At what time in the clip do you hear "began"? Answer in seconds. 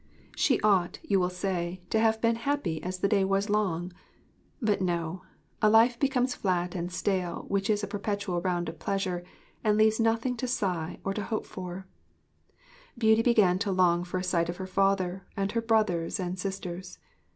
13.21-13.59